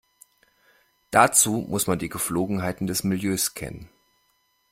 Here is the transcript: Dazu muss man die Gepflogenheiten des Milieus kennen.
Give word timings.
Dazu 1.11 1.63
muss 1.69 1.85
man 1.85 1.99
die 1.99 2.09
Gepflogenheiten 2.09 2.87
des 2.87 3.03
Milieus 3.03 3.53
kennen. 3.53 3.87